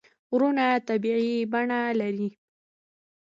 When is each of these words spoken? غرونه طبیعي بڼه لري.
غرونه 0.31 0.65
طبیعي 0.87 1.35
بڼه 1.51 1.79
لري. 1.99 2.29